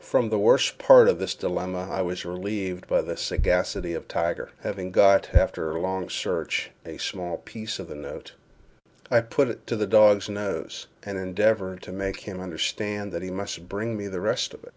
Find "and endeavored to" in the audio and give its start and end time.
11.02-11.92